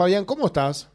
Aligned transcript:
Fabián, 0.00 0.24
¿cómo 0.24 0.46
estás? 0.46 0.88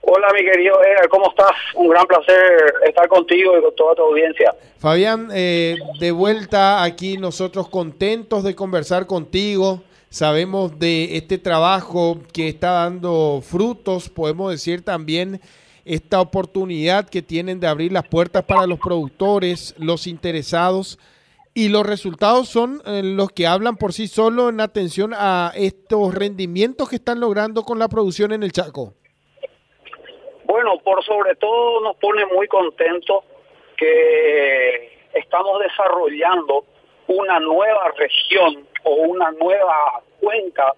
Hola, 0.00 0.28
mi 0.32 0.42
querido 0.42 0.82
Edgar, 0.82 1.06
¿cómo 1.10 1.28
estás? 1.28 1.52
Un 1.74 1.90
gran 1.90 2.06
placer 2.06 2.72
estar 2.86 3.06
contigo 3.08 3.58
y 3.58 3.60
con 3.60 3.76
toda 3.76 3.94
tu 3.94 4.00
audiencia. 4.04 4.54
Fabián, 4.78 5.28
eh, 5.34 5.76
de 6.00 6.10
vuelta 6.10 6.82
aquí 6.82 7.18
nosotros 7.18 7.68
contentos 7.68 8.42
de 8.42 8.54
conversar 8.54 9.04
contigo. 9.06 9.82
Sabemos 10.08 10.78
de 10.78 11.18
este 11.18 11.36
trabajo 11.36 12.20
que 12.32 12.48
está 12.48 12.70
dando 12.70 13.42
frutos, 13.42 14.08
podemos 14.08 14.50
decir 14.50 14.82
también 14.82 15.42
esta 15.84 16.22
oportunidad 16.22 17.06
que 17.06 17.20
tienen 17.20 17.60
de 17.60 17.66
abrir 17.66 17.92
las 17.92 18.08
puertas 18.08 18.44
para 18.44 18.66
los 18.66 18.78
productores, 18.78 19.74
los 19.76 20.06
interesados, 20.06 20.98
y 21.54 21.68
los 21.68 21.86
resultados 21.86 22.48
son 22.48 22.82
eh, 22.84 23.02
los 23.04 23.30
que 23.30 23.46
hablan 23.46 23.76
por 23.76 23.92
sí 23.92 24.08
solo 24.08 24.48
en 24.48 24.60
atención 24.60 25.12
a 25.14 25.52
estos 25.54 26.12
rendimientos 26.12 26.90
que 26.90 26.96
están 26.96 27.20
logrando 27.20 27.62
con 27.62 27.78
la 27.78 27.88
producción 27.88 28.32
en 28.32 28.42
el 28.42 28.50
Chaco. 28.50 28.94
Bueno, 30.44 30.78
por 30.84 31.04
sobre 31.04 31.36
todo 31.36 31.80
nos 31.80 31.96
pone 31.96 32.26
muy 32.26 32.48
contentos 32.48 33.24
que 33.76 34.98
estamos 35.14 35.60
desarrollando 35.60 36.64
una 37.06 37.38
nueva 37.38 37.92
región 37.96 38.66
o 38.82 38.94
una 38.94 39.30
nueva 39.32 40.02
cuenca 40.20 40.74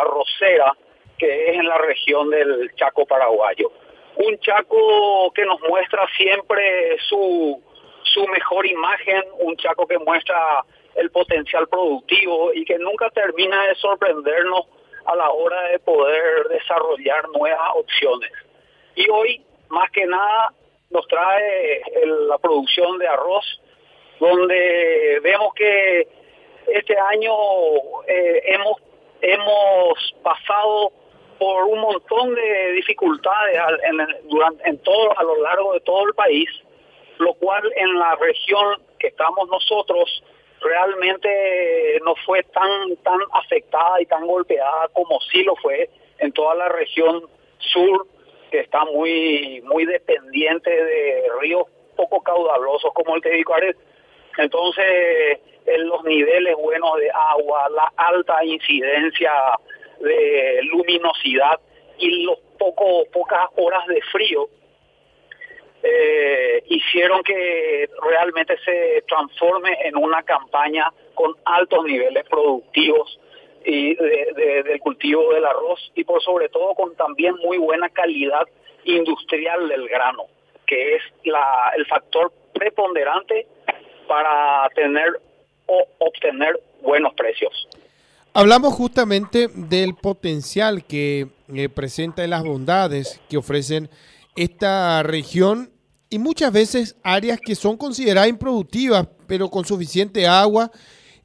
arrocera 0.00 0.76
que 1.16 1.50
es 1.50 1.56
en 1.56 1.66
la 1.66 1.78
región 1.78 2.30
del 2.30 2.74
Chaco 2.74 3.06
paraguayo. 3.06 3.70
Un 4.16 4.38
Chaco 4.40 5.32
que 5.32 5.44
nos 5.44 5.60
muestra 5.60 6.06
siempre 6.16 6.96
su 7.08 7.60
mejor 8.52 8.66
imagen, 8.66 9.22
un 9.40 9.56
Chaco 9.56 9.86
que 9.86 9.98
muestra 9.98 10.64
el 10.94 11.10
potencial 11.10 11.66
productivo 11.68 12.52
y 12.52 12.64
que 12.66 12.78
nunca 12.78 13.08
termina 13.10 13.66
de 13.66 13.74
sorprendernos 13.76 14.66
a 15.06 15.16
la 15.16 15.30
hora 15.30 15.68
de 15.68 15.78
poder 15.78 16.48
desarrollar 16.48 17.28
nuevas 17.30 17.70
opciones. 17.74 18.30
Y 18.94 19.08
hoy, 19.08 19.42
más 19.70 19.90
que 19.90 20.04
nada, 20.06 20.52
nos 20.90 21.06
trae 21.08 21.82
la 22.28 22.36
producción 22.38 22.98
de 22.98 23.08
arroz, 23.08 23.62
donde 24.20 25.20
vemos 25.22 25.54
que 25.54 26.06
este 26.66 26.96
año 26.98 27.32
eh, 28.06 28.42
hemos, 28.44 28.76
hemos 29.22 30.14
pasado 30.22 30.92
por 31.38 31.64
un 31.64 31.80
montón 31.80 32.34
de 32.34 32.72
dificultades 32.72 33.58
durante, 34.24 34.68
en 34.68 34.78
todo, 34.82 35.18
a 35.18 35.22
lo 35.22 35.42
largo 35.42 35.72
de 35.72 35.80
todo 35.80 36.06
el 36.06 36.14
país 36.14 36.50
lo 37.22 37.34
cual 37.34 37.62
en 37.76 37.98
la 37.98 38.14
región 38.16 38.82
que 38.98 39.08
estamos 39.08 39.48
nosotros 39.48 40.22
realmente 40.60 42.00
no 42.04 42.14
fue 42.24 42.42
tan 42.44 42.96
tan 43.02 43.18
afectada 43.32 44.00
y 44.00 44.06
tan 44.06 44.26
golpeada 44.26 44.88
como 44.92 45.20
sí 45.20 45.42
lo 45.42 45.56
fue 45.56 45.90
en 46.18 46.32
toda 46.32 46.54
la 46.54 46.68
región 46.68 47.22
sur 47.58 48.06
que 48.50 48.60
está 48.60 48.84
muy 48.84 49.60
muy 49.64 49.84
dependiente 49.86 50.70
de 50.70 51.24
ríos 51.40 51.66
poco 51.96 52.22
caudalosos 52.22 52.92
como 52.94 53.16
el 53.16 53.22
Tebicaret. 53.22 53.76
Entonces, 54.38 55.40
en 55.66 55.88
los 55.88 56.02
niveles 56.04 56.56
buenos 56.56 56.96
de 56.98 57.10
agua, 57.10 57.68
la 57.70 57.92
alta 57.96 58.44
incidencia 58.44 59.32
de 60.00 60.60
luminosidad 60.62 61.60
y 61.98 62.24
los 62.24 62.38
poco 62.58 63.04
pocas 63.12 63.48
horas 63.56 63.86
de 63.86 64.00
frío 64.10 64.48
eh, 65.82 66.62
hicieron 66.68 67.22
que 67.22 67.88
realmente 68.02 68.56
se 68.64 69.02
transforme 69.08 69.76
en 69.84 69.96
una 69.96 70.22
campaña 70.22 70.92
con 71.14 71.34
altos 71.44 71.84
niveles 71.84 72.24
productivos 72.28 73.18
del 73.64 74.80
cultivo 74.80 75.32
del 75.32 75.44
arroz 75.44 75.92
y 75.94 76.02
por 76.02 76.20
sobre 76.20 76.48
todo 76.48 76.74
con 76.74 76.96
también 76.96 77.36
muy 77.36 77.58
buena 77.58 77.88
calidad 77.90 78.46
industrial 78.84 79.68
del 79.68 79.88
grano, 79.88 80.24
que 80.66 80.96
es 80.96 81.02
la, 81.24 81.72
el 81.76 81.86
factor 81.86 82.32
preponderante 82.52 83.46
para 84.08 84.68
tener 84.74 85.20
o 85.66 85.86
obtener 85.98 86.58
buenos 86.80 87.14
precios. 87.14 87.68
Hablamos 88.34 88.72
justamente 88.72 89.48
del 89.48 89.94
potencial 89.94 90.84
que 90.84 91.26
eh, 91.54 91.68
presenta 91.68 92.24
y 92.24 92.28
las 92.28 92.42
bondades 92.42 93.20
que 93.28 93.36
ofrecen 93.36 93.90
esta 94.36 95.02
región 95.02 95.72
y 96.10 96.18
muchas 96.18 96.52
veces 96.52 96.96
áreas 97.02 97.40
que 97.40 97.54
son 97.54 97.76
consideradas 97.76 98.28
improductivas, 98.28 99.08
pero 99.26 99.50
con 99.50 99.64
suficiente 99.64 100.26
agua. 100.26 100.70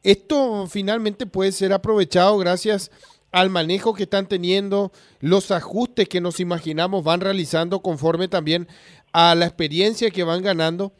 Esto 0.04 0.68
finalmente 0.68 1.26
puede 1.26 1.52
ser 1.52 1.74
aprovechado 1.74 2.38
gracias 2.38 2.92
al 3.32 3.50
manejo 3.50 3.94
que 3.94 4.04
están 4.04 4.28
teniendo, 4.28 4.92
los 5.20 5.52
ajustes 5.52 6.08
que 6.08 6.22
nos 6.22 6.40
imaginamos 6.40 7.04
van 7.04 7.20
realizando 7.20 7.82
conforme 7.82 8.28
también 8.28 8.68
a 9.12 9.36
la 9.36 9.46
experiencia 9.46 10.10
que 10.10 10.24
van 10.24 10.42
ganando. 10.42 10.94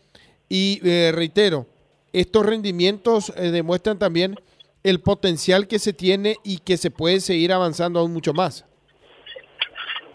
Y 0.50 0.82
eh, 0.84 1.12
reitero, 1.14 1.68
estos 2.14 2.46
rendimientos 2.46 3.32
eh, 3.36 3.52
demuestran 3.52 4.00
también 4.00 4.36
el 4.84 5.00
potencial 5.00 5.68
que 5.68 5.80
se 5.80 5.94
tiene 5.94 6.38
y 6.44 6.60
que 6.60 6.78
se 6.78 6.92
puede 6.92 7.20
seguir 7.22 7.54
avanzando 7.54 8.00
aún 8.00 8.14
mucho 8.14 8.34
más. 8.34 8.66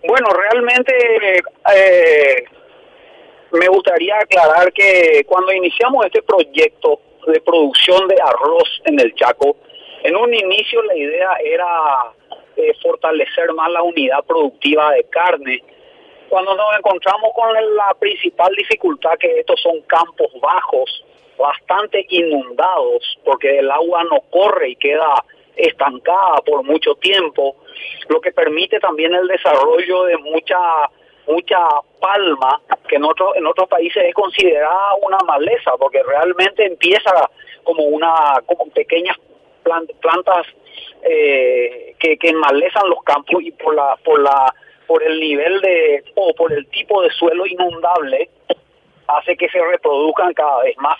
Bueno, 0.04 0.28
realmente 0.30 0.92
eh, 1.76 2.44
me 3.52 3.68
gustaría 3.68 4.16
aclarar 4.18 4.72
que 4.72 5.24
cuando 5.26 5.52
iniciamos 5.52 6.04
este 6.06 6.22
proyecto 6.22 7.00
de 7.26 7.40
producción 7.40 8.08
de 8.08 8.16
arroz 8.20 8.82
en 8.84 8.98
el 8.98 9.14
Chaco, 9.14 9.56
en 10.02 10.16
un 10.16 10.34
inicio 10.34 10.82
la 10.82 10.96
idea 10.96 11.30
era 11.44 12.12
eh, 12.56 12.72
fortalecer 12.82 13.52
más 13.52 13.70
la 13.70 13.82
unidad 13.82 14.24
productiva 14.24 14.92
de 14.92 15.04
carne. 15.04 15.62
Cuando 16.28 16.54
nos 16.56 16.76
encontramos 16.76 17.30
con 17.34 17.54
la 17.76 17.94
principal 18.00 18.52
dificultad 18.56 19.16
que 19.20 19.40
estos 19.40 19.60
son 19.60 19.82
campos 19.82 20.32
bajos, 20.40 21.04
bastante 21.38 22.04
inundados, 22.08 23.18
porque 23.24 23.58
el 23.58 23.70
agua 23.70 24.02
no 24.04 24.20
corre 24.30 24.70
y 24.70 24.76
queda 24.76 25.24
estancada 25.56 26.36
por 26.44 26.64
mucho 26.64 26.94
tiempo, 26.96 27.56
lo 28.08 28.20
que 28.20 28.32
permite 28.32 28.80
también 28.80 29.14
el 29.14 29.26
desarrollo 29.28 30.04
de 30.04 30.16
mucha 30.18 30.58
mucha 31.26 31.58
palma 32.00 32.60
que 32.88 32.96
en 32.96 33.04
otros 33.04 33.36
en 33.36 33.46
otros 33.46 33.68
países 33.68 34.02
es 34.04 34.14
considerada 34.14 34.94
una 35.02 35.18
maleza 35.24 35.72
porque 35.78 36.02
realmente 36.02 36.66
empieza 36.66 37.30
como 37.62 37.84
una 37.84 38.42
como 38.46 38.66
pequeñas 38.70 39.16
plantas 40.00 40.46
eh, 41.02 41.94
que, 41.98 42.16
que 42.16 42.28
enmalezan 42.28 42.88
los 42.88 43.02
campos 43.04 43.42
y 43.42 43.52
por 43.52 43.74
la 43.74 43.96
por 44.04 44.20
la 44.20 44.52
por 44.86 45.02
el 45.02 45.20
nivel 45.20 45.60
de 45.60 46.04
o 46.16 46.34
por 46.34 46.52
el 46.52 46.66
tipo 46.68 47.02
de 47.02 47.10
suelo 47.10 47.46
inundable 47.46 48.28
hace 49.06 49.36
que 49.36 49.48
se 49.48 49.62
reproduzcan 49.62 50.32
cada 50.34 50.62
vez 50.62 50.76
más. 50.78 50.98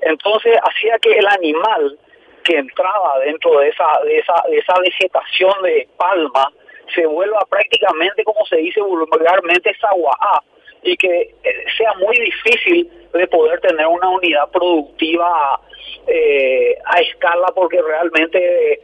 Entonces 0.00 0.56
hacía 0.62 0.98
que 0.98 1.12
el 1.12 1.26
animal 1.26 1.98
que 2.46 2.56
entraba 2.56 3.18
dentro 3.20 3.58
de 3.58 3.68
esa 3.68 3.84
de 4.04 4.18
esa 4.18 4.34
de 4.48 4.58
esa 4.58 4.80
vegetación 4.80 5.62
de 5.62 5.88
palma 5.96 6.52
se 6.94 7.04
vuelva 7.04 7.40
prácticamente, 7.50 8.22
como 8.22 8.46
se 8.46 8.56
dice 8.56 8.80
vulgarmente, 8.80 9.72
A 10.20 10.40
y 10.82 10.96
que 10.96 11.34
eh, 11.42 11.64
sea 11.76 11.94
muy 11.94 12.16
difícil 12.16 12.88
de 13.12 13.26
poder 13.26 13.60
tener 13.60 13.86
una 13.86 14.08
unidad 14.08 14.48
productiva 14.52 15.60
eh, 16.06 16.76
a 16.84 17.00
escala 17.00 17.48
porque 17.54 17.80
realmente 17.82 18.72
eh, 18.72 18.80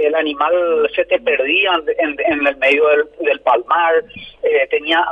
el 0.00 0.14
animal 0.14 0.90
se 0.94 1.04
te 1.04 1.18
perdía 1.20 1.72
en, 1.98 2.46
el 2.46 2.56
medio 2.56 2.84
del, 3.20 3.40
palmar, 3.40 4.04
tenía 4.70 5.04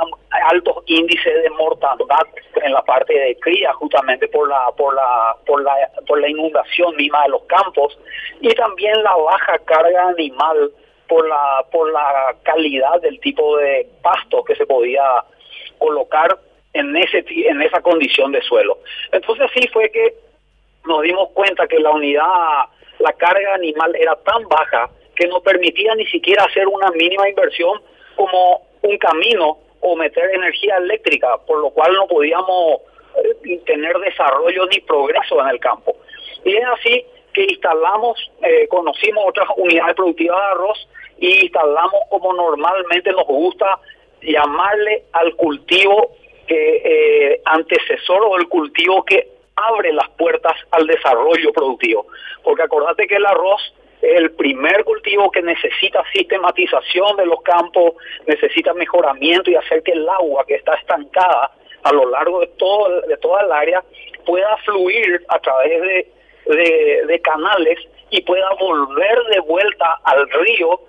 altos 0.49 0.83
índices 0.87 1.43
de 1.43 1.49
mortandad 1.51 2.25
en 2.63 2.73
la 2.73 2.81
parte 2.83 3.13
de 3.13 3.35
cría 3.39 3.73
justamente 3.73 4.27
por 4.27 4.47
la 4.47 4.71
por 4.77 4.95
la 4.95 5.35
por 5.45 5.61
la 5.63 5.73
por 6.07 6.19
la 6.19 6.29
inundación 6.29 6.95
misma 6.95 7.23
de 7.23 7.29
los 7.29 7.43
campos 7.43 7.97
y 8.41 8.49
también 8.55 9.01
la 9.03 9.15
baja 9.15 9.59
carga 9.65 10.09
animal 10.09 10.71
por 11.07 11.27
la 11.27 11.65
por 11.71 11.91
la 11.91 12.35
calidad 12.43 13.01
del 13.01 13.19
tipo 13.19 13.57
de 13.57 13.87
pasto 14.01 14.43
que 14.43 14.55
se 14.55 14.65
podía 14.65 15.03
colocar 15.77 16.37
en 16.73 16.95
ese 16.95 17.23
en 17.27 17.61
esa 17.61 17.81
condición 17.81 18.31
de 18.31 18.41
suelo. 18.41 18.79
Entonces 19.11 19.49
sí 19.53 19.67
fue 19.71 19.89
que 19.91 20.13
nos 20.85 21.01
dimos 21.01 21.29
cuenta 21.33 21.67
que 21.67 21.79
la 21.79 21.91
unidad 21.91 22.65
la 22.99 23.13
carga 23.13 23.55
animal 23.55 23.95
era 23.95 24.15
tan 24.17 24.47
baja 24.47 24.89
que 25.15 25.27
no 25.27 25.41
permitía 25.41 25.93
ni 25.95 26.05
siquiera 26.07 26.43
hacer 26.43 26.67
una 26.67 26.89
mínima 26.91 27.29
inversión 27.29 27.81
como 28.15 28.61
un 28.81 28.97
camino 28.97 29.57
o 29.81 29.95
meter 29.95 30.33
energía 30.33 30.77
eléctrica, 30.77 31.37
por 31.45 31.59
lo 31.59 31.69
cual 31.71 31.93
no 31.93 32.07
podíamos 32.07 32.81
eh, 33.15 33.59
tener 33.65 33.97
desarrollo 33.99 34.65
ni 34.67 34.79
progreso 34.79 35.39
en 35.41 35.47
el 35.49 35.59
campo. 35.59 35.95
Y 36.45 36.55
es 36.55 36.65
así 36.65 37.05
que 37.33 37.43
instalamos, 37.43 38.31
eh, 38.43 38.67
conocimos 38.67 39.25
otras 39.27 39.47
unidades 39.57 39.95
productivas 39.95 40.37
de 40.37 40.51
arroz 40.51 40.89
y 41.17 41.41
instalamos 41.43 42.01
como 42.09 42.33
normalmente 42.33 43.11
nos 43.11 43.25
gusta 43.25 43.79
llamarle 44.21 45.03
al 45.13 45.35
cultivo 45.35 46.11
que 46.47 46.81
eh, 46.83 47.41
antecesor 47.45 48.23
o 48.23 48.37
el 48.37 48.47
cultivo 48.47 49.03
que 49.03 49.32
abre 49.55 49.93
las 49.93 50.09
puertas 50.11 50.53
al 50.71 50.87
desarrollo 50.87 51.51
productivo. 51.53 52.07
Porque 52.43 52.63
acordate 52.63 53.07
que 53.07 53.15
el 53.15 53.25
arroz 53.25 53.61
Es 54.01 54.17
el 54.17 54.31
primer 54.31 54.83
cultivo 54.83 55.31
que 55.31 55.41
necesita 55.41 56.03
sistematización 56.11 57.15
de 57.15 57.25
los 57.25 57.41
campos, 57.41 57.93
necesita 58.27 58.73
mejoramiento 58.73 59.49
y 59.49 59.55
hacer 59.55 59.81
que 59.81 59.93
el 59.93 60.07
agua 60.09 60.43
que 60.45 60.55
está 60.55 60.75
estancada 60.75 61.51
a 61.83 61.91
lo 61.93 62.09
largo 62.09 62.41
de 62.41 62.47
todo 62.57 63.01
de 63.01 63.17
toda 63.17 63.43
el 63.43 63.51
área 63.51 63.83
pueda 64.25 64.57
fluir 64.65 65.23
a 65.29 65.39
través 65.39 65.81
de, 66.45 67.05
de 67.07 67.19
canales 67.21 67.79
y 68.09 68.21
pueda 68.21 68.49
volver 68.59 69.23
de 69.31 69.39
vuelta 69.39 69.99
al 70.03 70.29
río 70.29 70.81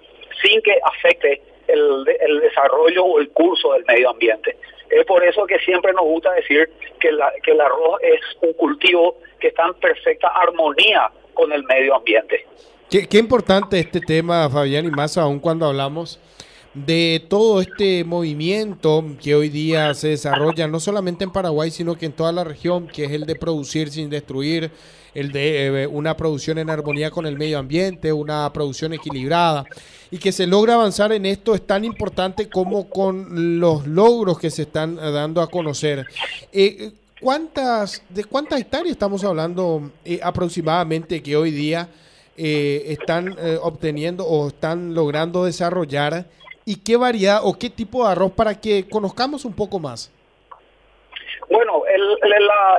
sin 0.42 0.60
que 0.62 0.76
afecte 0.84 1.40
el, 1.68 2.04
el, 2.20 2.40
desarrollo 2.40 3.04
o 3.04 3.18
el 3.18 3.30
curso 3.30 3.72
del 3.72 3.84
medio 3.84 4.10
ambiente. 4.10 4.56
Es 4.90 5.04
por 5.06 5.24
eso 5.24 5.46
que 5.46 5.58
siempre 5.60 5.92
nos 5.92 6.04
gusta 6.04 6.32
decir 6.32 6.70
que, 7.00 7.12
la, 7.12 7.32
que 7.42 7.52
el 7.52 7.60
arroz 7.60 8.00
es 8.02 8.20
un 8.42 8.52
cultivo 8.54 9.18
que 9.40 9.48
está 9.48 9.66
en 9.66 9.74
perfecta 9.74 10.28
armonía 10.28 11.10
con 11.32 11.52
el 11.52 11.64
medio 11.64 11.96
ambiente. 11.96 12.46
Qué, 12.90 13.08
qué 13.08 13.18
importante 13.18 13.78
este 13.78 14.00
tema, 14.00 14.48
Fabián, 14.50 14.84
y 14.84 14.90
más 14.90 15.16
aún 15.16 15.40
cuando 15.40 15.66
hablamos 15.66 16.20
de 16.74 17.24
todo 17.28 17.60
este 17.60 18.02
movimiento 18.04 19.04
que 19.22 19.34
hoy 19.36 19.48
día 19.48 19.94
se 19.94 20.08
desarrolla 20.08 20.66
no 20.66 20.80
solamente 20.80 21.22
en 21.22 21.30
Paraguay, 21.30 21.70
sino 21.70 21.96
que 21.96 22.06
en 22.06 22.12
toda 22.12 22.32
la 22.32 22.42
región, 22.42 22.88
que 22.88 23.04
es 23.04 23.12
el 23.12 23.26
de 23.26 23.36
producir 23.36 23.90
sin 23.90 24.10
destruir, 24.10 24.72
el 25.14 25.30
de 25.30 25.82
eh, 25.82 25.86
una 25.86 26.16
producción 26.16 26.58
en 26.58 26.68
armonía 26.68 27.12
con 27.12 27.26
el 27.26 27.38
medio 27.38 27.58
ambiente, 27.60 28.12
una 28.12 28.52
producción 28.52 28.92
equilibrada, 28.92 29.64
y 30.10 30.18
que 30.18 30.32
se 30.32 30.48
logra 30.48 30.74
avanzar 30.74 31.12
en 31.12 31.26
esto 31.26 31.54
es 31.54 31.64
tan 31.64 31.84
importante 31.84 32.48
como 32.48 32.90
con 32.90 33.60
los 33.60 33.86
logros 33.86 34.40
que 34.40 34.50
se 34.50 34.62
están 34.62 34.98
eh, 34.98 35.12
dando 35.12 35.40
a 35.40 35.48
conocer. 35.48 36.04
Eh, 36.52 36.90
¿cuántas, 37.20 38.02
¿De 38.08 38.24
cuántas 38.24 38.60
hectáreas 38.60 38.90
estamos 38.90 39.22
hablando 39.22 39.92
aproximadamente 40.22 41.22
que 41.22 41.36
hoy 41.36 41.52
día 41.52 41.88
están 42.36 43.36
obteniendo 43.62 44.26
o 44.26 44.48
están 44.48 44.92
logrando 44.92 45.44
desarrollar? 45.44 46.26
Y 46.64 46.82
qué 46.82 46.96
variedad 46.96 47.40
o 47.42 47.58
qué 47.58 47.70
tipo 47.70 48.04
de 48.04 48.12
arroz 48.12 48.32
para 48.32 48.60
que 48.60 48.88
conozcamos 48.88 49.44
un 49.44 49.54
poco 49.54 49.78
más? 49.78 50.10
Bueno, 51.48 51.82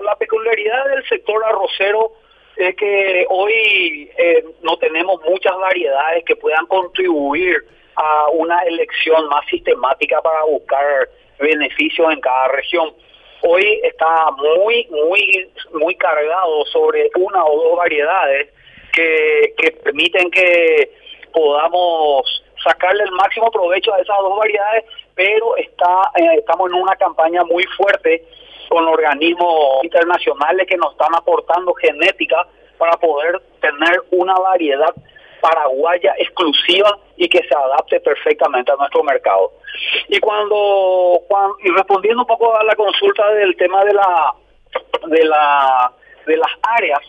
la, 0.01 0.15
peculiaridad 0.17 0.85
del 0.87 1.07
sector 1.07 1.43
arrocero 1.45 2.13
es 2.55 2.75
que 2.75 3.25
hoy 3.29 4.09
eh, 4.17 4.45
no 4.61 4.77
tenemos 4.77 5.21
muchas 5.23 5.55
variedades 5.57 6.23
que 6.25 6.35
puedan 6.35 6.65
contribuir 6.67 7.63
a 7.95 8.29
una 8.29 8.61
elección 8.63 9.27
más 9.27 9.45
sistemática 9.47 10.21
para 10.21 10.43
buscar 10.45 11.09
beneficios 11.39 12.11
en 12.11 12.21
cada 12.21 12.47
región. 12.49 12.93
Hoy 13.41 13.81
está 13.83 14.31
muy, 14.31 14.87
muy, 14.89 15.51
muy 15.73 15.95
cargado 15.95 16.65
sobre 16.65 17.09
una 17.17 17.45
o 17.45 17.63
dos 17.63 17.77
variedades 17.77 18.49
que 18.93 19.53
permiten 19.83 20.31
que 20.31 20.89
podamos 21.33 22.44
sacarle 22.65 23.03
el 23.03 23.11
máximo 23.11 23.51
provecho 23.51 23.93
a 23.93 23.99
esas 23.99 24.17
dos 24.17 24.37
variedades, 24.37 24.85
pero 25.13 25.55
está 25.57 26.11
eh, 26.15 26.39
estamos 26.39 26.71
en 26.71 26.81
una 26.81 26.95
campaña 26.95 27.43
muy 27.43 27.63
fuerte 27.77 28.25
con 28.69 28.87
organismos 28.87 29.83
internacionales 29.83 30.67
que 30.67 30.77
nos 30.77 30.91
están 30.93 31.13
aportando 31.15 31.73
genética 31.75 32.47
para 32.77 32.97
poder 32.97 33.41
tener 33.61 34.01
una 34.11 34.33
variedad 34.33 34.93
paraguaya 35.39 36.15
exclusiva 36.17 36.97
y 37.17 37.29
que 37.29 37.43
se 37.47 37.55
adapte 37.55 37.99
perfectamente 37.99 38.71
a 38.71 38.75
nuestro 38.75 39.03
mercado. 39.03 39.51
Y 40.07 40.19
cuando, 40.19 41.19
y 41.63 41.69
respondiendo 41.69 42.21
un 42.21 42.27
poco 42.27 42.57
a 42.57 42.63
la 42.63 42.75
consulta 42.75 43.31
del 43.33 43.55
tema 43.55 43.85
de 43.85 43.93
la 43.93 44.33
de 45.07 45.23
la 45.23 45.91
de 46.25 46.37
las 46.37 46.51
áreas, 46.63 47.01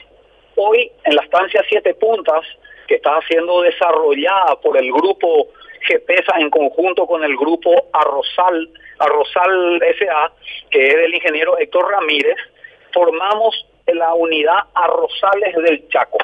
hoy 0.57 0.93
en 1.05 1.17
la 1.17 1.23
estancia 1.23 1.65
Siete 1.69 1.95
Puntas 1.95 2.45
que 2.87 2.97
está 2.97 3.19
siendo 3.29 3.63
desarrollada 3.63 4.57
por 4.63 4.77
el 4.77 4.91
grupo 4.93 5.49
GPESA 5.89 6.39
en 6.39 6.51
conjunto 6.51 7.07
con 7.07 7.23
el 7.25 7.37
grupo 7.37 7.71
Arrozal, 7.93 8.69
Arrozal 8.99 9.81
SA, 9.99 10.33
que 10.71 10.89
es 10.89 10.97
del 10.97 11.15
ingeniero 11.15 11.59
Héctor 11.59 11.91
Ramírez, 11.91 12.37
formamos 12.93 13.67
la 13.87 14.15
unidad 14.15 14.59
Arrozales 14.75 15.55
del 15.57 15.89
Chaco. 15.89 16.19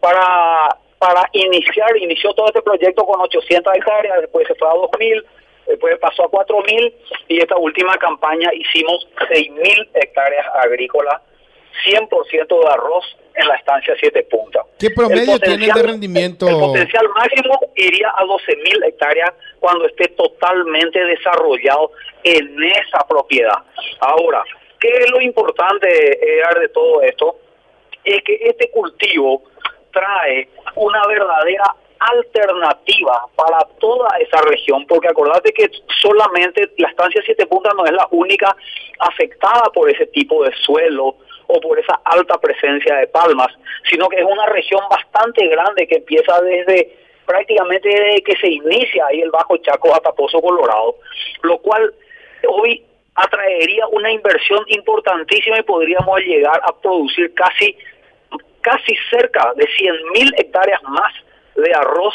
Para, 0.00 0.76
para 0.98 1.28
iniciar, 1.32 1.96
inició 1.96 2.32
todo 2.34 2.46
este 2.46 2.62
proyecto 2.62 3.04
con 3.04 3.20
800 3.20 3.74
hectáreas, 3.76 4.20
después 4.20 4.46
se 4.46 4.54
fue 4.54 4.68
a 4.68 4.72
2.000, 4.72 5.24
después 5.66 5.98
pasó 5.98 6.24
a 6.24 6.30
4.000 6.30 6.92
y 7.28 7.38
esta 7.38 7.56
última 7.56 7.96
campaña 7.98 8.50
hicimos 8.52 9.06
6.000 9.30 9.88
hectáreas 9.94 10.46
agrícolas 10.56 11.22
100% 11.86 12.60
de 12.60 12.68
arroz 12.68 13.04
en 13.34 13.48
la 13.48 13.56
estancia 13.56 13.94
Siete 13.98 14.22
Puntas. 14.24 14.64
¿Qué 14.78 14.90
promedio 14.90 15.38
tiene 15.40 15.66
de 15.66 15.82
rendimiento? 15.82 16.46
El 16.48 16.54
potencial 16.54 17.08
máximo 17.16 17.58
iría 17.74 18.10
a 18.10 18.24
12.000 18.24 18.86
hectáreas 18.86 19.32
cuando 19.58 19.86
esté 19.86 20.08
totalmente 20.08 21.04
desarrollado 21.04 21.90
en 22.22 22.62
esa 22.62 23.06
propiedad. 23.08 23.58
Ahora, 24.00 24.44
¿qué 24.78 24.88
es 24.88 25.10
lo 25.10 25.20
importante 25.20 25.88
de 25.88 26.68
todo 26.72 27.02
esto? 27.02 27.36
Es 28.04 28.22
que 28.22 28.38
este 28.42 28.70
cultivo 28.70 29.42
trae 29.92 30.48
una 30.76 31.02
verdadera 31.06 31.74
alternativa 31.98 33.26
para 33.34 33.58
toda 33.80 34.08
esa 34.18 34.42
región, 34.42 34.84
porque 34.86 35.08
acordate 35.08 35.52
que 35.52 35.70
solamente 36.02 36.70
la 36.76 36.90
estancia 36.90 37.22
Siete 37.24 37.46
Puntas 37.46 37.72
no 37.74 37.86
es 37.86 37.92
la 37.92 38.06
única 38.10 38.54
afectada 38.98 39.70
por 39.72 39.90
ese 39.90 40.06
tipo 40.08 40.44
de 40.44 40.52
suelo, 40.64 41.16
o 41.46 41.60
por 41.60 41.78
esa 41.78 42.00
alta 42.04 42.38
presencia 42.38 42.96
de 42.96 43.06
palmas, 43.08 43.48
sino 43.90 44.08
que 44.08 44.20
es 44.20 44.24
una 44.24 44.46
región 44.46 44.82
bastante 44.90 45.46
grande 45.48 45.86
que 45.86 45.96
empieza 45.96 46.40
desde 46.40 46.96
prácticamente 47.26 47.88
desde 47.88 48.22
que 48.22 48.36
se 48.36 48.48
inicia 48.48 49.06
ahí 49.06 49.20
el 49.20 49.30
Bajo 49.30 49.56
Chaco 49.58 49.94
hasta 49.94 50.12
Pozo 50.12 50.40
Colorado, 50.40 50.96
lo 51.42 51.58
cual 51.58 51.92
hoy 52.48 52.84
atraería 53.14 53.86
una 53.88 54.10
inversión 54.10 54.64
importantísima 54.68 55.58
y 55.58 55.62
podríamos 55.62 56.20
llegar 56.20 56.60
a 56.62 56.74
producir 56.76 57.32
casi 57.34 57.76
casi 58.60 58.96
cerca 59.10 59.52
de 59.56 59.66
100 59.66 59.94
mil 60.14 60.34
hectáreas 60.38 60.82
más 60.84 61.12
de 61.54 61.72
arroz 61.74 62.14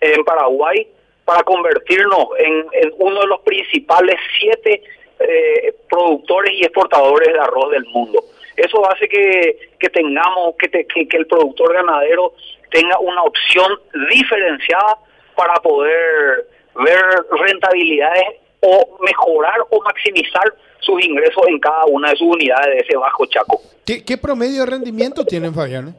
en 0.00 0.24
Paraguay 0.24 0.88
para 1.24 1.42
convertirnos 1.42 2.28
en, 2.38 2.66
en 2.72 2.92
uno 2.98 3.20
de 3.20 3.26
los 3.26 3.40
principales 3.42 4.16
siete 4.40 4.82
eh, 5.20 5.74
productores 5.88 6.52
y 6.54 6.64
exportadores 6.64 7.32
de 7.32 7.38
arroz 7.38 7.70
del 7.70 7.84
mundo. 7.86 8.24
Eso 8.56 8.90
hace 8.90 9.08
que, 9.08 9.70
que 9.78 9.88
tengamos, 9.88 10.54
que, 10.58 10.68
que, 10.68 11.16
el 11.16 11.26
productor 11.26 11.74
ganadero 11.74 12.34
tenga 12.70 12.98
una 12.98 13.22
opción 13.22 13.78
diferenciada 14.10 14.98
para 15.34 15.54
poder 15.54 16.46
ver 16.74 17.04
rentabilidades 17.30 18.24
o 18.60 18.98
mejorar 19.00 19.60
o 19.70 19.82
maximizar 19.82 20.54
sus 20.80 21.04
ingresos 21.04 21.44
en 21.48 21.58
cada 21.58 21.84
una 21.86 22.10
de 22.10 22.16
sus 22.16 22.28
unidades 22.28 22.66
de 22.66 22.78
ese 22.78 22.96
bajo 22.96 23.26
chaco. 23.26 23.60
¿Qué, 23.86 24.04
qué 24.04 24.16
promedio 24.16 24.64
de 24.64 24.70
rendimiento 24.70 25.24
tienen, 25.24 25.54
Fabián? 25.54 25.94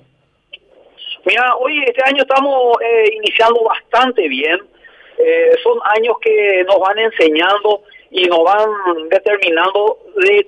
Mira, 1.26 1.56
hoy 1.56 1.84
este 1.88 2.04
año 2.04 2.24
estamos 2.24 2.78
eh, 2.82 3.14
iniciando 3.16 3.64
bastante 3.64 4.28
bien. 4.28 4.60
Eh, 5.18 5.52
son 5.64 5.80
años 5.96 6.16
que 6.22 6.64
nos 6.68 6.80
van 6.80 7.00
enseñando 7.00 7.84
y 8.12 8.26
nos 8.26 8.44
van 8.44 9.10
determinando 9.10 10.00
de 10.18 10.48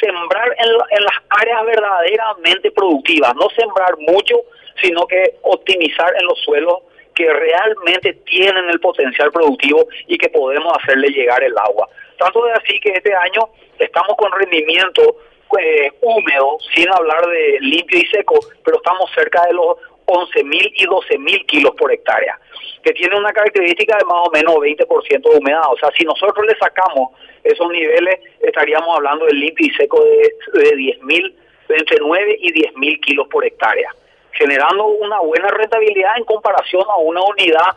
sembrar 0.00 0.54
en, 0.58 0.68
en 0.68 1.04
las 1.04 1.16
áreas 1.30 1.64
verdaderamente 1.64 2.70
productivas, 2.70 3.34
no 3.34 3.48
sembrar 3.50 3.96
mucho, 3.98 4.36
sino 4.80 5.06
que 5.06 5.36
optimizar 5.42 6.14
en 6.18 6.26
los 6.26 6.38
suelos 6.40 6.78
que 7.14 7.32
realmente 7.32 8.12
tienen 8.26 8.68
el 8.68 8.78
potencial 8.78 9.32
productivo 9.32 9.86
y 10.06 10.18
que 10.18 10.28
podemos 10.28 10.76
hacerle 10.78 11.08
llegar 11.08 11.42
el 11.42 11.56
agua. 11.56 11.88
Tanto 12.18 12.46
es 12.46 12.54
así 12.62 12.78
que 12.80 12.90
este 12.90 13.14
año 13.14 13.48
estamos 13.78 14.16
con 14.16 14.30
rendimiento 14.32 15.16
eh, 15.58 15.90
húmedo, 16.02 16.58
sin 16.74 16.92
hablar 16.92 17.26
de 17.26 17.58
limpio 17.60 17.98
y 17.98 18.06
seco, 18.06 18.38
pero 18.64 18.76
estamos 18.76 19.10
cerca 19.14 19.44
de 19.46 19.54
los 19.54 19.76
11.000 20.06 20.72
y 20.76 20.86
12.000 20.86 21.46
kilos 21.46 21.74
por 21.76 21.92
hectárea, 21.92 22.38
que 22.82 22.92
tiene 22.92 23.16
una 23.16 23.32
característica 23.32 23.96
de 23.98 24.04
más 24.04 24.26
o 24.26 24.30
menos 24.32 24.54
20% 24.56 25.30
de 25.30 25.38
humedad. 25.38 25.62
O 25.70 25.76
sea, 25.78 25.90
si 25.96 26.04
nosotros 26.04 26.46
le 26.46 26.56
sacamos 26.56 27.10
esos 27.42 27.68
niveles, 27.70 28.20
estaríamos 28.40 28.96
hablando 28.96 29.26
del 29.26 29.40
limpio 29.40 29.66
y 29.66 29.74
seco 29.74 30.02
de, 30.04 30.60
de 30.60 30.76
10.000, 30.76 31.34
entre 31.68 31.96
9 32.00 32.36
y 32.40 32.52
10.000 32.52 33.00
kilos 33.00 33.28
por 33.28 33.44
hectárea, 33.44 33.90
generando 34.32 34.86
una 34.86 35.20
buena 35.20 35.48
rentabilidad 35.48 36.16
en 36.16 36.24
comparación 36.24 36.84
a 36.88 36.96
una 36.96 37.22
unidad 37.22 37.76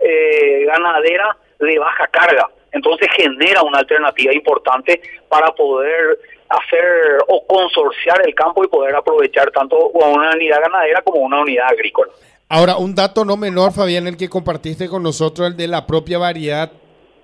eh, 0.00 0.64
ganadera 0.66 1.36
de 1.58 1.78
baja 1.78 2.06
carga. 2.08 2.48
Entonces 2.72 3.08
genera 3.16 3.62
una 3.62 3.78
alternativa 3.78 4.32
importante 4.34 5.00
para 5.28 5.50
poder 5.52 6.18
hacer 6.48 7.18
o 7.28 7.46
consorciar 7.46 8.26
el 8.26 8.34
campo 8.34 8.64
y 8.64 8.68
poder 8.68 8.94
aprovechar 8.94 9.50
tanto 9.50 9.88
una 9.88 10.30
unidad 10.30 10.60
ganadera 10.60 11.02
como 11.02 11.20
una 11.20 11.40
unidad 11.40 11.68
agrícola. 11.68 12.10
Ahora, 12.48 12.76
un 12.78 12.94
dato 12.94 13.24
no 13.24 13.36
menor, 13.36 13.72
Fabián, 13.72 14.06
el 14.06 14.16
que 14.16 14.30
compartiste 14.30 14.88
con 14.88 15.02
nosotros, 15.02 15.48
el 15.48 15.56
de 15.56 15.68
la 15.68 15.86
propia 15.86 16.18
variedad 16.18 16.72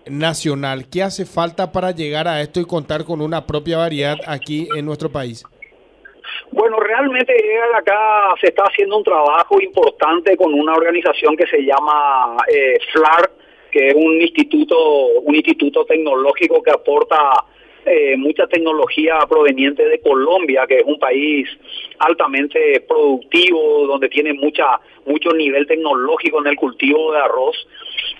nacional. 0.06 0.84
¿Qué 0.90 1.02
hace 1.02 1.24
falta 1.24 1.72
para 1.72 1.92
llegar 1.92 2.28
a 2.28 2.42
esto 2.42 2.60
y 2.60 2.66
contar 2.66 3.04
con 3.04 3.22
una 3.22 3.46
propia 3.46 3.78
variedad 3.78 4.16
aquí 4.26 4.68
en 4.76 4.84
nuestro 4.84 5.10
país? 5.10 5.42
Bueno, 6.50 6.78
realmente 6.78 7.34
acá 7.74 8.34
se 8.40 8.48
está 8.48 8.64
haciendo 8.64 8.98
un 8.98 9.04
trabajo 9.04 9.60
importante 9.60 10.36
con 10.36 10.52
una 10.52 10.74
organización 10.74 11.36
que 11.36 11.46
se 11.46 11.62
llama 11.62 12.36
eh, 12.48 12.78
FLAR, 12.92 13.30
que 13.70 13.88
es 13.88 13.94
un 13.94 14.20
instituto, 14.20 15.06
un 15.22 15.34
instituto 15.34 15.84
tecnológico 15.84 16.62
que 16.62 16.70
aporta 16.70 17.16
eh, 17.86 18.16
mucha 18.16 18.46
tecnología 18.46 19.18
proveniente 19.28 19.86
de 19.86 20.00
Colombia, 20.00 20.66
que 20.66 20.78
es 20.78 20.84
un 20.84 20.98
país 20.98 21.48
altamente 21.98 22.80
productivo, 22.80 23.86
donde 23.86 24.08
tiene 24.08 24.32
mucha 24.32 24.80
mucho 25.06 25.30
nivel 25.32 25.66
tecnológico 25.66 26.40
en 26.40 26.46
el 26.46 26.56
cultivo 26.56 27.12
de 27.12 27.18
arroz. 27.18 27.56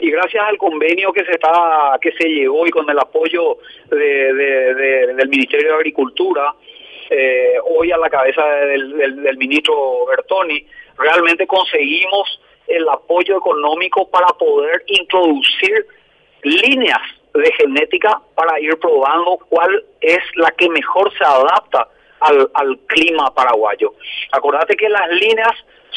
Y 0.01 0.11
gracias 0.11 0.45
al 0.47 0.59
convenio 0.59 1.13
que 1.13 1.25
se 1.25 1.33
está 1.33 1.99
que 2.01 2.13
se 2.13 2.29
llegó 2.29 2.67
y 2.67 2.71
con 2.71 2.89
el 2.91 2.99
apoyo 2.99 3.59
del 3.91 5.29
Ministerio 5.29 5.69
de 5.69 5.75
Agricultura, 5.75 6.55
eh, 7.11 7.55
hoy 7.65 7.93
a 7.93 7.99
la 7.99 8.11
cabeza 8.11 8.45
del, 8.45 9.37
ministro 9.37 10.07
Bertoni, 10.07 10.67
realmente 10.99 11.47
conseguimos 11.47 12.41
el 12.67 12.89
apoyo 12.89 13.39
económico 13.39 14.09
para 14.11 14.29
poder 14.29 14.83
introducir 14.87 15.87
líneas 16.43 17.01
de 17.35 17.53
genética 17.53 18.21
para 18.35 18.61
ir 18.61 18.79
probando 18.79 19.39
cuál 19.49 19.85
es 20.01 20.21
la 20.37 20.51
que 20.53 20.69
mejor 20.69 21.13
se 21.19 21.25
adapta 21.25 21.89
al, 22.21 22.49
al 22.55 22.79
clima 22.87 23.35
paraguayo. 23.35 23.95
Acordate 24.33 24.77
que 24.77 24.89
las 24.89 25.09
líneas 25.11 25.53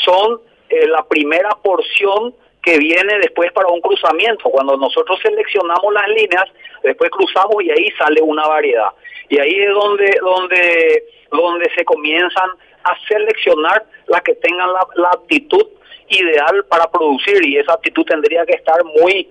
son 0.06 0.41
eh, 0.70 0.88
la 0.88 1.03
primera 1.03 1.50
porción 1.63 2.34
que 2.62 2.77
viene 2.79 3.20
después 3.20 3.51
para 3.53 3.67
un 3.67 3.82
cruzamiento. 3.82 4.50
Cuando 4.50 4.75
nosotros 4.77 5.20
seleccionamos 5.22 5.94
las 5.94 6.08
líneas, 6.10 6.46
después 6.84 7.10
cruzamos 7.12 7.63
y 7.63 7.72
ahí 7.72 7.91
sale 7.98 8.22
una 8.22 8.48
variedad. 8.48 8.89
Y 9.29 9.39
ahí 9.39 9.62
es 9.62 9.74
donde, 9.74 10.17
donde, 10.22 11.03
donde 11.32 11.70
se 11.75 11.86
comienzan 11.86 12.50
a 12.84 12.98
seleccionar 13.08 13.86
las 14.08 14.22
que 14.22 14.34
tengan 14.36 14.74
la, 14.74 14.88
la 14.96 15.10
aptitud 15.10 15.65
ideal 16.10 16.65
para 16.70 16.89
producir 16.89 17.46
y 17.46 17.58
esa 17.58 17.74
actitud 17.74 18.06
tendría 18.06 18.46
que 18.46 18.56
estar 18.56 18.84
muy, 18.84 19.29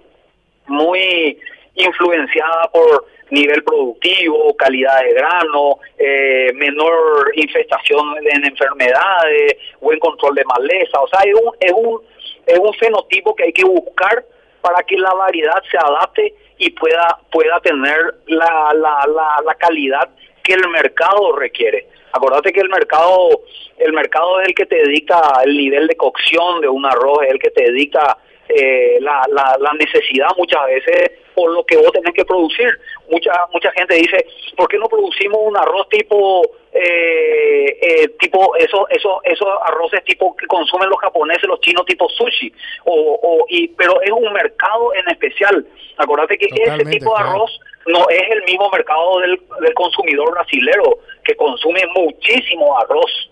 muy 0.67 1.39
influenciada 1.77 2.71
por 2.73 3.07
nivel 3.31 3.63
productivo, 3.65 4.57
calidad 4.57 5.01
de 5.03 5.15
grano, 5.15 5.79
eh, 5.99 6.53
menor 6.55 7.33
infestación 7.35 8.17
en 8.23 8.45
enfermedades, 8.45 9.57
buen 9.81 9.99
control 9.99 10.35
de 10.35 10.45
maleza. 10.45 11.01
O 11.01 11.09
sea, 11.09 11.21
es 11.25 11.35
un, 11.35 11.53
es 11.61 11.73
un, 11.73 12.01
es 12.47 12.59
un 12.59 12.73
fenotipo 12.75 13.35
que 13.35 13.45
hay 13.45 13.53
que 13.53 13.65
buscar 13.65 14.25
para 14.61 14.83
que 14.85 14.97
la 14.97 15.13
variedad 15.15 15.63
se 15.71 15.77
adapte 15.77 16.35
y 16.59 16.71
pueda, 16.71 17.19
pueda 17.31 17.61
tener 17.61 18.15
la, 18.27 18.73
la, 18.75 19.07
la, 19.07 19.43
la 19.45 19.55
calidad 19.55 20.09
que 20.43 20.55
el 20.55 20.69
mercado 20.69 21.33
requiere. 21.37 21.89
Acordate 22.13 22.53
que 22.53 22.61
el 22.61 22.69
mercado, 22.69 23.43
el 23.77 23.93
mercado 23.93 24.41
es 24.41 24.49
el 24.49 24.55
que 24.55 24.67
te 24.67 24.83
dicta 24.89 25.21
el 25.45 25.57
nivel 25.57 25.87
de 25.87 25.97
cocción 25.97 26.61
de 26.61 26.69
un 26.69 26.87
arroz, 26.87 27.25
es 27.25 27.33
el 27.33 27.39
que 27.39 27.51
te 27.51 27.71
dicta 27.73 28.17
eh, 28.49 28.99
la, 29.01 29.23
la, 29.33 29.57
la, 29.59 29.73
necesidad 29.75 30.29
muchas 30.37 30.67
veces 30.67 31.13
por 31.35 31.51
lo 31.53 31.65
que 31.65 31.77
vos 31.77 31.93
tenés 31.93 32.15
que 32.15 32.25
producir. 32.25 32.69
Mucha 33.11 33.33
mucha 33.53 33.71
gente 33.73 33.95
dice, 33.95 34.27
¿por 34.57 34.69
qué 34.69 34.79
no 34.79 34.89
producimos 34.89 35.39
un 35.43 35.57
arroz 35.57 35.89
tipo 35.89 36.43
eh, 36.73 37.79
eh, 37.81 38.09
tipo 38.21 38.55
eso 38.57 38.87
eso 38.89 39.21
esos 39.25 39.49
arroces 39.65 40.05
tipo 40.05 40.35
que 40.37 40.47
consumen 40.47 40.89
los 40.89 40.99
japoneses, 41.01 41.45
los 41.45 41.61
chinos 41.61 41.85
tipo 41.87 42.09
sushi? 42.09 42.53
O, 42.85 43.19
o 43.23 43.47
y 43.49 43.69
pero 43.69 44.01
es 44.03 44.11
un 44.11 44.33
mercado 44.33 44.95
en 44.95 45.09
especial. 45.11 45.67
Acuérdate 45.97 46.39
que 46.39 46.47
ese 46.47 46.85
tipo 46.87 47.17
de 47.17 47.25
arroz 47.25 47.61
no 47.87 48.09
es 48.09 48.31
el 48.31 48.43
mismo 48.45 48.69
mercado 48.71 49.21
del, 49.21 49.41
del 49.61 49.75
consumidor 49.75 50.33
brasilero 50.33 50.99
que 51.25 51.35
consume 51.37 51.83
muchísimo 51.95 52.79
arroz 52.79 53.31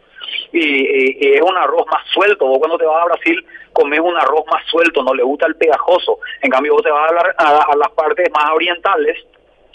y, 0.53 1.35
es 1.35 1.43
un 1.43 1.57
arroz 1.57 1.87
más 1.91 2.07
suelto. 2.13 2.47
Vos 2.47 2.59
cuando 2.59 2.79
te 2.79 2.87
vas 2.87 3.03
a 3.03 3.07
Brasil 3.07 3.45
comes 3.73 4.01
un 4.01 4.17
arroz 4.17 4.45
más 4.51 4.65
suelto, 4.67 5.03
no 5.03 5.15
le 5.15 5.23
gusta 5.23 5.47
el 5.47 5.57
pegajoso. 5.57 6.19
En 6.43 6.51
cambio, 6.51 6.75
vos 6.75 6.83
te 6.83 6.91
vas 6.91 7.11
a, 7.39 7.73
a, 7.73 7.77
las 7.77 7.91
partes 7.93 8.31
más 8.33 8.51
orientales, 8.51 9.19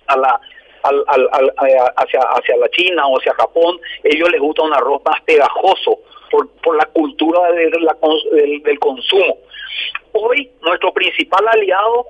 a 0.08 0.18
la 0.18 0.39
al, 0.84 1.03
al, 1.08 1.53
hacia, 1.98 2.22
hacia 2.22 2.58
la 2.58 2.70
China 2.70 3.06
o 3.08 3.20
hacia 3.20 3.34
Japón, 3.34 3.79
ellos 4.03 4.29
les 4.32 4.39
gusta 4.39 4.63
un 4.63 4.74
arroz 4.74 5.01
más 5.03 5.22
pegajoso 5.24 6.00
por, 6.32 6.50
por 6.62 6.75
la 6.77 6.86
cultura 6.86 7.51
de 7.51 7.70
la, 7.82 7.98
del, 8.32 8.63
del 8.63 8.79
consumo. 8.79 9.39
Hoy 10.13 10.51
nuestro 10.62 10.94
principal 10.94 11.46
aliado 11.48 12.06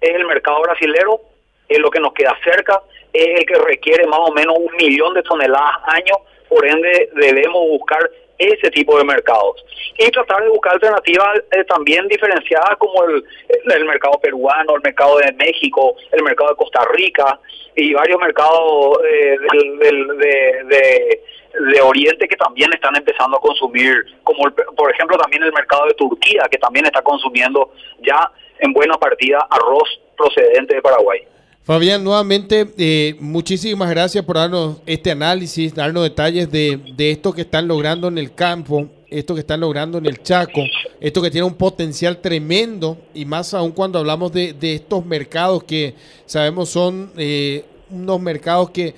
es 0.00 0.14
el 0.14 0.26
mercado 0.26 0.60
brasilero, 0.62 1.20
es 1.68 1.78
lo 1.78 1.90
que 1.90 2.00
nos 2.00 2.12
queda 2.12 2.36
cerca, 2.42 2.80
es 3.12 3.40
el 3.40 3.46
que 3.46 3.56
requiere 3.56 4.06
más 4.06 4.20
o 4.20 4.32
menos 4.32 4.56
un 4.58 4.74
millón 4.76 5.14
de 5.14 5.22
toneladas 5.22 5.76
año 5.86 6.14
por 6.48 6.66
ende 6.66 7.10
debemos 7.14 7.68
buscar 7.68 8.10
ese 8.38 8.70
tipo 8.70 8.98
de 8.98 9.04
mercados 9.04 9.64
y 9.98 10.10
tratar 10.10 10.42
de 10.42 10.48
buscar 10.48 10.74
alternativas 10.74 11.40
eh, 11.52 11.64
también 11.64 12.08
diferenciadas 12.08 12.76
como 12.78 13.04
el, 13.04 13.24
el, 13.48 13.84
mercado 13.84 14.18
peruano, 14.20 14.74
el 14.74 14.82
mercado 14.82 15.18
de 15.18 15.32
México, 15.32 15.96
el 16.10 16.22
mercado 16.24 16.50
de 16.50 16.56
Costa 16.56 16.84
Rica 16.92 17.38
y 17.76 17.92
varios 17.94 18.20
mercados 18.20 18.98
eh, 19.08 19.36
del, 19.78 20.18
de, 20.18 21.20
de, 21.70 21.80
Oriente 21.80 22.26
que 22.26 22.36
también 22.36 22.72
están 22.72 22.96
empezando 22.96 23.36
a 23.36 23.40
consumir, 23.40 23.94
como 24.24 24.50
por 24.76 24.90
ejemplo 24.90 25.16
también 25.16 25.44
el 25.44 25.52
mercado 25.52 25.86
de 25.86 25.94
Turquía 25.94 26.48
que 26.50 26.58
también 26.58 26.86
está 26.86 27.02
consumiendo 27.02 27.70
ya 28.00 28.30
en 28.58 28.72
buena 28.72 28.96
partida 28.96 29.46
arroz 29.48 30.00
procedente 30.16 30.74
de 30.74 30.82
Paraguay. 30.82 31.20
Fabián, 31.64 32.04
nuevamente, 32.04 32.74
eh, 32.76 33.16
muchísimas 33.20 33.88
gracias 33.88 34.22
por 34.22 34.36
darnos 34.36 34.82
este 34.84 35.10
análisis, 35.12 35.74
darnos 35.74 36.02
detalles 36.02 36.52
de, 36.52 36.78
de, 36.94 37.10
esto 37.10 37.32
que 37.32 37.40
están 37.40 37.66
logrando 37.66 38.08
en 38.08 38.18
el 38.18 38.34
campo, 38.34 38.90
esto 39.08 39.32
que 39.32 39.40
están 39.40 39.60
logrando 39.60 39.96
en 39.96 40.04
el 40.04 40.22
Chaco, 40.22 40.60
esto 41.00 41.22
que 41.22 41.30
tiene 41.30 41.46
un 41.46 41.54
potencial 41.54 42.18
tremendo 42.18 42.98
y 43.14 43.24
más 43.24 43.54
aún 43.54 43.72
cuando 43.72 43.98
hablamos 43.98 44.30
de, 44.30 44.52
de 44.52 44.74
estos 44.74 45.06
mercados 45.06 45.64
que 45.64 45.94
sabemos 46.26 46.68
son 46.68 47.10
eh, 47.16 47.64
unos 47.88 48.20
mercados 48.20 48.68
que 48.68 48.94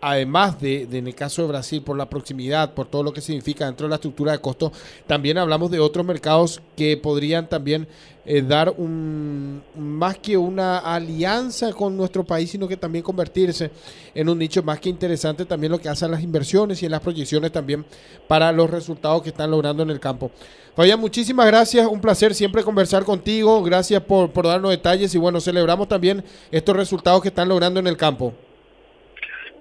además 0.00 0.60
de, 0.60 0.82
en 0.90 1.06
el 1.06 1.14
caso 1.14 1.42
de 1.42 1.48
Brasil, 1.48 1.82
por 1.82 1.96
la 1.96 2.08
proximidad, 2.08 2.74
por 2.74 2.86
todo 2.86 3.02
lo 3.02 3.12
que 3.12 3.20
significa 3.20 3.66
dentro 3.66 3.86
de 3.86 3.90
la 3.90 3.96
estructura 3.96 4.32
de 4.32 4.38
costo, 4.38 4.72
también 5.06 5.38
hablamos 5.38 5.70
de 5.70 5.80
otros 5.80 6.04
mercados 6.04 6.60
que 6.76 6.96
podrían 6.96 7.48
también 7.48 7.86
eh, 8.24 8.42
dar 8.42 8.74
un, 8.76 9.62
más 9.76 10.18
que 10.18 10.36
una 10.36 10.78
alianza 10.78 11.72
con 11.72 11.96
nuestro 11.96 12.24
país, 12.24 12.50
sino 12.50 12.68
que 12.68 12.76
también 12.76 13.02
convertirse 13.02 13.70
en 14.14 14.28
un 14.28 14.38
nicho 14.38 14.62
más 14.62 14.78
que 14.78 14.88
interesante 14.88 15.44
también 15.44 15.72
lo 15.72 15.78
que 15.78 15.88
hacen 15.88 16.10
las 16.10 16.22
inversiones 16.22 16.82
y 16.82 16.86
en 16.86 16.92
las 16.92 17.00
proyecciones 17.00 17.50
también 17.50 17.84
para 18.28 18.52
los 18.52 18.68
resultados 18.70 19.22
que 19.22 19.30
están 19.30 19.50
logrando 19.50 19.82
en 19.82 19.90
el 19.90 20.00
campo. 20.00 20.30
Fabián, 20.76 21.00
muchísimas 21.00 21.46
gracias, 21.46 21.86
un 21.86 22.00
placer 22.00 22.34
siempre 22.34 22.62
conversar 22.62 23.04
contigo, 23.04 23.62
gracias 23.62 24.02
por, 24.02 24.30
por 24.30 24.46
darnos 24.46 24.70
detalles 24.70 25.14
y 25.14 25.18
bueno, 25.18 25.40
celebramos 25.40 25.88
también 25.88 26.22
estos 26.50 26.76
resultados 26.76 27.22
que 27.22 27.28
están 27.28 27.48
logrando 27.48 27.80
en 27.80 27.86
el 27.86 27.96
campo. 27.96 28.34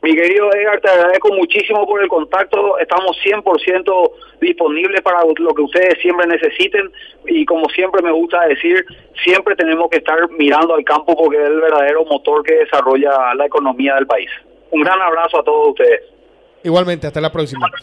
Mi 0.02 0.16
querido 0.16 0.50
Edgar, 0.54 0.80
te 0.80 0.90
agradezco 0.90 1.34
muchísimo 1.34 1.86
por 1.86 2.02
el 2.02 2.08
contacto. 2.08 2.78
Estamos 2.78 3.18
100% 3.24 4.12
disponibles 4.40 5.02
para 5.02 5.24
lo 5.24 5.54
que 5.54 5.62
ustedes 5.62 6.00
siempre 6.02 6.26
necesiten. 6.26 6.90
Y 7.26 7.46
como 7.46 7.68
siempre 7.70 8.02
me 8.02 8.12
gusta 8.12 8.48
decir, 8.48 8.86
siempre 9.24 9.56
tenemos 9.56 9.90
que 9.90 9.98
estar 9.98 10.18
mirando 10.32 10.76
al 10.76 10.86
campo 10.86 11.16
porque 11.16 11.38
es 11.38 11.50
el 11.50 11.60
verdadero 11.60 12.06
motor 12.06 12.44
que 12.44 12.56
desarrolla 12.56 13.34
la 13.36 13.46
economía 13.46 13.96
del 13.96 14.08
país. 14.08 14.30
Un 14.72 14.82
gran 14.82 15.02
abrazo 15.02 15.40
a 15.40 15.44
todos 15.44 15.70
ustedes. 15.70 16.02
Igualmente, 16.64 17.08
hasta 17.08 17.20
la 17.20 17.32
próxima. 17.32 17.70